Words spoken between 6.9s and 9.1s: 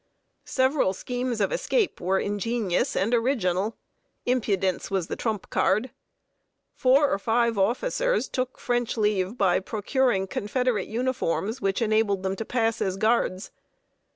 or five officers took French